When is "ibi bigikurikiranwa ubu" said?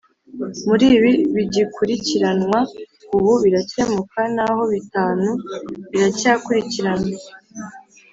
0.97-3.31